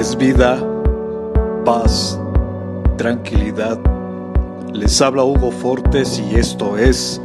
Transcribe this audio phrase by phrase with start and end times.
[0.00, 0.58] es vida,
[1.66, 2.18] paz,
[2.96, 3.78] tranquilidad.
[4.72, 7.20] Les habla Hugo Fortes y esto es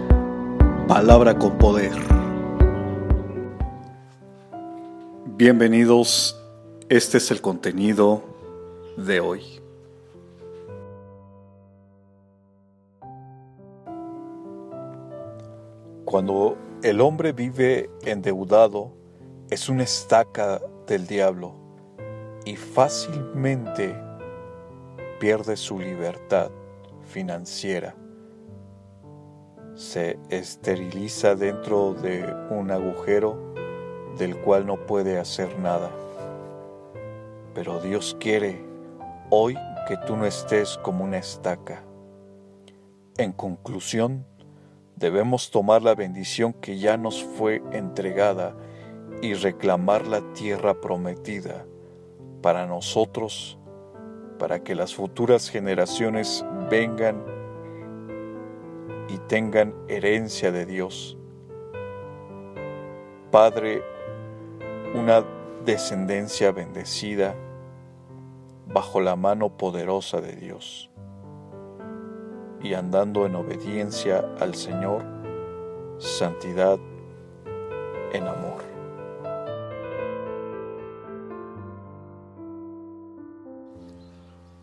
[0.86, 1.94] Palabra con Poder.
[5.38, 6.38] Bienvenidos,
[6.90, 8.22] este es el contenido
[8.98, 9.42] de hoy.
[16.04, 18.92] Cuando el hombre vive endeudado,
[19.50, 21.65] es una estaca del diablo
[22.46, 24.00] y fácilmente
[25.20, 26.52] pierde su libertad
[27.02, 27.96] financiera.
[29.74, 33.54] Se esteriliza dentro de un agujero
[34.18, 35.90] del cual no puede hacer nada.
[37.54, 38.64] Pero Dios quiere
[39.30, 39.58] hoy
[39.88, 41.84] que tú no estés como una estaca.
[43.18, 44.26] En conclusión,
[44.96, 48.56] debemos tomar la bendición que ya nos fue entregada
[49.22, 51.66] y reclamar la tierra prometida
[52.46, 53.58] para nosotros,
[54.38, 57.24] para que las futuras generaciones vengan
[59.10, 61.18] y tengan herencia de Dios.
[63.32, 63.82] Padre,
[64.94, 65.26] una
[65.66, 67.34] descendencia bendecida
[68.68, 70.92] bajo la mano poderosa de Dios
[72.62, 75.04] y andando en obediencia al Señor,
[75.98, 76.78] santidad
[78.14, 78.75] en amor.